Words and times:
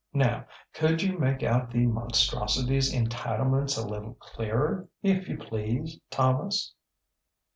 Now, 0.15 0.47
could 0.73 1.03
you 1.03 1.19
make 1.19 1.43
out 1.43 1.69
the 1.69 1.85
monstrosityŌĆÖs 1.85 2.91
entitlements 3.05 3.77
a 3.77 3.87
little 3.87 4.15
clearer, 4.15 4.87
if 5.03 5.29
you 5.29 5.37
please, 5.37 5.99
Thomas? 6.09 6.73